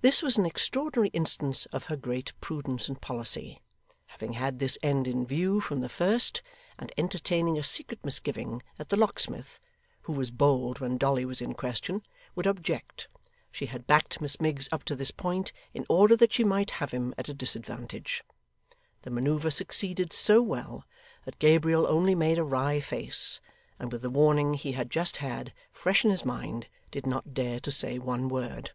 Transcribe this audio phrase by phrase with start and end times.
[0.00, 3.62] This was an extraordinary instance of her great prudence and policy;
[4.08, 6.42] having had this end in view from the first,
[6.76, 9.60] and entertaining a secret misgiving that the locksmith
[10.02, 12.02] (who was bold when Dolly was in question)
[12.34, 13.06] would object,
[13.52, 16.90] she had backed Miss Miggs up to this point, in order that she might have
[16.90, 18.24] him at a disadvantage.
[19.02, 20.84] The manoeuvre succeeded so well
[21.26, 23.40] that Gabriel only made a wry face,
[23.78, 27.60] and with the warning he had just had, fresh in his mind, did not dare
[27.60, 28.72] to say one word.